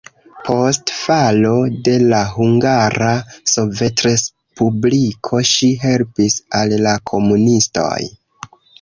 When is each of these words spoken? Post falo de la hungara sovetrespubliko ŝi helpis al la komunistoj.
Post 0.45 0.93
falo 0.99 1.51
de 1.87 1.93
la 2.13 2.21
hungara 2.37 3.11
sovetrespubliko 3.53 5.45
ŝi 5.53 5.73
helpis 5.87 6.43
al 6.63 6.79
la 6.89 6.99
komunistoj. 7.15 7.97